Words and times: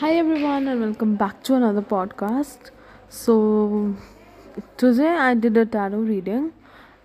Hi 0.00 0.12
everyone 0.16 0.66
and 0.66 0.80
welcome 0.80 1.16
back 1.16 1.42
to 1.46 1.54
another 1.56 1.82
podcast. 1.82 2.70
So 3.10 3.96
today 4.78 5.08
I 5.08 5.34
did 5.34 5.58
a 5.58 5.66
tarot 5.66 5.98
reading 5.98 6.54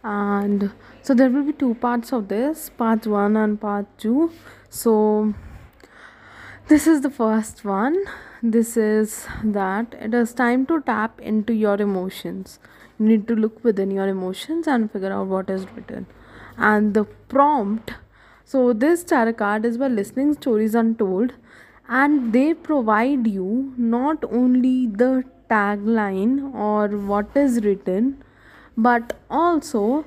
and 0.01 0.71
so 1.01 1.13
there 1.13 1.29
will 1.29 1.43
be 1.43 1.51
two 1.51 1.73
parts 1.73 2.13
of 2.13 2.29
this, 2.29 2.69
part 2.69 3.05
1 3.05 3.35
and 3.35 3.59
part 3.59 3.85
2. 3.97 4.31
So 4.69 5.33
this 6.69 6.87
is 6.87 7.01
the 7.01 7.09
first 7.09 7.65
one. 7.65 7.97
This 8.41 8.77
is 8.77 9.27
that 9.43 9.93
it 9.99 10.13
is 10.13 10.33
time 10.33 10.65
to 10.67 10.79
tap 10.79 11.19
into 11.19 11.53
your 11.53 11.75
emotions. 11.81 12.59
You 12.97 13.07
need 13.07 13.27
to 13.27 13.35
look 13.35 13.61
within 13.61 13.91
your 13.91 14.07
emotions 14.07 14.67
and 14.67 14.89
figure 14.89 15.11
out 15.11 15.27
what 15.27 15.49
is 15.49 15.67
written. 15.75 16.07
And 16.55 16.93
the 16.93 17.03
prompt 17.03 17.91
so 18.47 18.73
this 18.73 19.03
tarot 19.03 19.33
card 19.33 19.65
is 19.65 19.79
by 19.79 19.87
listening 19.87 20.33
stories 20.35 20.75
untold 20.75 21.33
and 21.87 22.33
they 22.33 22.53
provide 22.53 23.27
you 23.27 23.73
not 23.77 24.23
only 24.31 24.87
the 24.87 25.23
tagline 25.49 26.53
or 26.53 26.87
what 26.97 27.27
is 27.35 27.63
written 27.63 28.23
but 28.75 29.13
also 29.29 30.05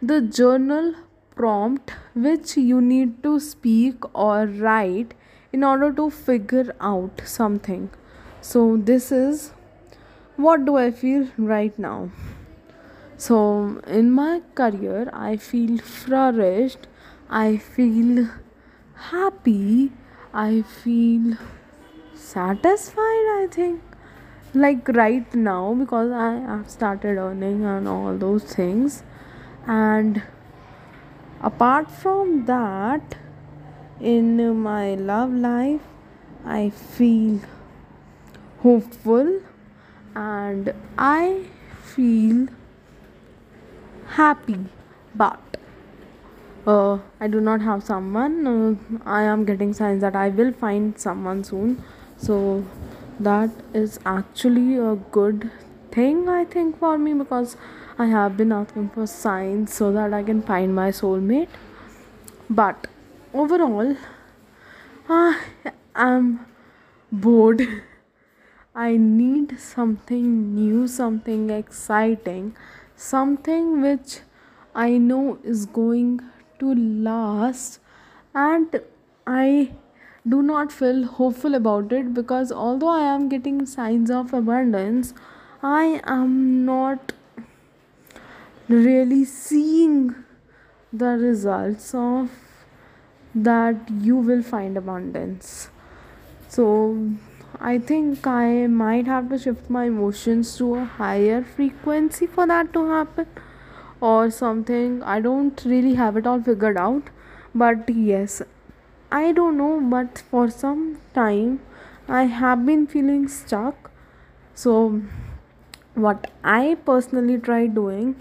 the 0.00 0.20
journal 0.20 0.94
prompt 1.36 1.92
which 2.14 2.56
you 2.56 2.80
need 2.80 3.22
to 3.22 3.38
speak 3.38 4.08
or 4.14 4.46
write 4.46 5.14
in 5.52 5.62
order 5.64 5.92
to 5.92 6.10
figure 6.10 6.74
out 6.80 7.22
something. 7.24 7.90
So 8.40 8.76
this 8.76 9.10
is 9.12 9.52
what 10.36 10.64
do 10.64 10.76
i 10.76 10.90
feel 10.90 11.28
right 11.36 11.78
now. 11.78 12.10
So 13.16 13.80
in 13.86 14.10
my 14.10 14.42
career 14.54 15.10
i 15.12 15.36
feel 15.36 15.78
flourished. 15.78 16.86
I 17.28 17.56
feel 17.58 18.28
happy 19.10 19.92
I 20.40 20.62
feel 20.62 21.36
satisfied, 22.14 23.28
I 23.36 23.48
think. 23.50 23.82
Like 24.54 24.86
right 24.88 25.34
now, 25.34 25.74
because 25.74 26.12
I 26.12 26.34
have 26.50 26.70
started 26.70 27.18
earning 27.18 27.64
and 27.64 27.88
all 27.88 28.16
those 28.16 28.44
things. 28.44 29.02
And 29.66 30.22
apart 31.40 31.90
from 31.90 32.44
that, 32.44 33.16
in 34.00 34.62
my 34.62 34.94
love 34.94 35.32
life, 35.32 35.80
I 36.44 36.70
feel 36.70 37.40
hopeful 38.60 39.40
and 40.14 40.72
I 40.96 41.46
feel 41.82 42.46
happy. 44.06 44.66
But 45.16 45.56
uh, 46.68 46.98
I 47.18 47.28
do 47.28 47.40
not 47.40 47.62
have 47.62 47.82
someone. 47.82 48.46
Uh, 48.46 48.98
I 49.06 49.22
am 49.22 49.44
getting 49.44 49.72
signs 49.72 50.02
that 50.02 50.14
I 50.14 50.28
will 50.28 50.52
find 50.52 50.98
someone 50.98 51.42
soon. 51.44 51.82
So 52.18 52.64
that 53.18 53.50
is 53.72 53.98
actually 54.04 54.76
a 54.76 54.96
good 55.18 55.50
thing, 55.90 56.28
I 56.28 56.44
think, 56.44 56.78
for 56.78 56.98
me 56.98 57.14
because 57.14 57.56
I 57.98 58.06
have 58.06 58.36
been 58.36 58.52
asking 58.52 58.90
for 58.90 59.06
signs 59.06 59.72
so 59.72 59.90
that 59.92 60.12
I 60.12 60.22
can 60.22 60.42
find 60.42 60.74
my 60.74 60.90
soulmate. 60.90 61.48
But 62.50 62.86
overall, 63.32 63.96
I 65.08 65.40
am 65.94 66.46
bored. 67.10 67.66
I 68.74 68.96
need 68.96 69.58
something 69.58 70.54
new, 70.54 70.86
something 70.86 71.50
exciting, 71.50 72.54
something 72.94 73.80
which 73.80 74.18
I 74.74 74.98
know 74.98 75.38
is 75.42 75.64
going 75.66 76.20
to 76.60 76.74
last. 76.74 77.80
And 78.34 78.80
i 79.26 79.70
do 80.34 80.42
not 80.42 80.72
feel 80.72 81.04
hopeful 81.18 81.54
about 81.54 81.92
it 81.92 82.12
because 82.14 82.50
although 82.52 82.94
i 82.94 83.02
am 83.14 83.28
getting 83.28 83.64
signs 83.66 84.10
of 84.10 84.32
abundance 84.38 85.12
i 85.62 86.00
am 86.04 86.64
not 86.64 87.12
really 88.68 89.24
seeing 89.24 90.14
the 90.92 91.12
results 91.22 91.94
of 91.94 92.30
that 93.34 93.76
you 93.90 94.16
will 94.16 94.42
find 94.42 94.76
abundance. 94.76 95.68
So 96.48 97.10
i 97.60 97.78
think 97.78 98.26
i 98.26 98.66
might 98.66 99.06
have 99.06 99.28
to 99.30 99.38
shift 99.38 99.70
my 99.76 99.84
emotions 99.86 100.56
to 100.56 100.74
a 100.76 100.84
higher 100.84 101.42
frequency 101.42 102.26
for 102.26 102.46
that 102.46 102.72
to 102.72 102.84
happen 102.88 103.26
or 104.00 104.30
something. 104.30 105.02
I 105.02 105.20
don't 105.20 105.62
really 105.64 105.94
have 105.94 106.16
it 106.16 106.26
all 106.26 106.42
figured 106.42 106.76
out 106.76 107.10
but 107.54 107.88
yes. 107.88 108.42
I 109.10 109.32
don't 109.32 109.56
know 109.56 109.80
but 109.80 110.22
for 110.30 110.50
some 110.50 111.00
time 111.14 111.60
i 112.08 112.24
have 112.24 112.64
been 112.66 112.86
feeling 112.86 113.28
stuck. 113.28 113.90
So 114.54 115.02
what 115.94 116.30
i 116.44 116.76
personally 116.86 117.38
tried 117.38 117.74
doing 117.74 118.16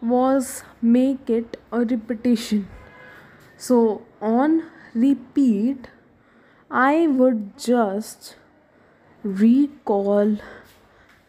was 0.00 0.62
make 0.82 1.30
it 1.30 1.56
a 1.72 1.80
repetition. 1.80 2.68
So 3.56 4.02
on 4.20 4.64
repeat 4.94 5.88
i 6.70 7.06
would 7.06 7.58
just 7.58 8.36
recall 9.22 10.36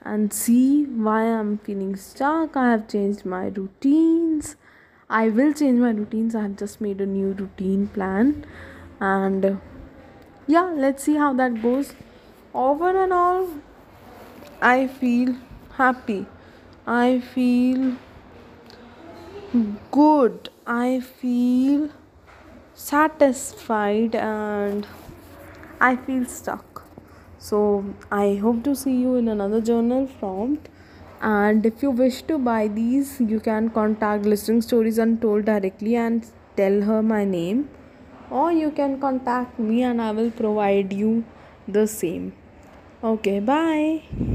and 0.01 0.31
see 0.33 0.85
why 0.85 1.23
I'm 1.23 1.57
feeling 1.59 1.95
stuck. 1.95 2.55
I 2.55 2.71
have 2.71 2.87
changed 2.87 3.25
my 3.25 3.47
routines. 3.47 4.55
I 5.09 5.29
will 5.29 5.53
change 5.53 5.79
my 5.79 5.91
routines. 5.91 6.35
I 6.35 6.43
have 6.43 6.57
just 6.57 6.81
made 6.81 7.01
a 7.01 7.05
new 7.05 7.31
routine 7.33 7.87
plan 7.87 8.45
and 8.99 9.59
yeah, 10.47 10.71
let's 10.75 11.03
see 11.03 11.15
how 11.15 11.33
that 11.33 11.61
goes. 11.61 11.93
Over 12.53 13.03
and 13.03 13.13
all, 13.13 13.49
I 14.61 14.87
feel 14.87 15.35
happy. 15.73 16.25
I 16.85 17.19
feel 17.19 17.97
good. 19.91 20.49
I 20.65 20.99
feel 20.99 21.89
satisfied 22.73 24.15
and 24.15 24.87
I 25.79 25.95
feel 25.95 26.25
stuck 26.25 26.86
so 27.37 27.85
i 28.11 28.35
hope 28.35 28.63
to 28.63 28.75
see 28.75 28.95
you 28.95 29.15
in 29.15 29.27
another 29.27 29.61
journal 29.61 30.07
prompt. 30.19 30.69
And 31.19 31.65
if 31.65 31.81
you 31.81 31.89
wish 31.89 32.21
to 32.23 32.37
buy 32.37 32.67
these 32.67 33.19
you 33.19 33.39
can 33.39 33.69
contact 33.69 34.25
listening 34.25 34.61
stories 34.61 34.99
untold 34.99 35.45
directly 35.45 35.95
and 35.95 36.25
tell 36.55 36.81
her 36.81 37.01
my 37.01 37.23
name. 37.25 37.69
Or 38.29 38.51
you 38.51 38.69
can 38.71 38.99
contact 38.99 39.57
me 39.57 39.81
and 39.83 40.01
i 40.01 40.11
will 40.11 40.31
provide 40.31 40.93
you 40.93 41.25
the 41.67 41.87
same. 41.87 42.33
Okay 43.03 43.39
bye 43.39 44.03